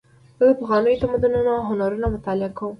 زه 0.37 0.43
د 0.49 0.51
پخوانیو 0.59 1.01
تمدنونو 1.03 1.53
هنرونه 1.69 2.07
مطالعه 2.15 2.49
کوم. 2.57 2.69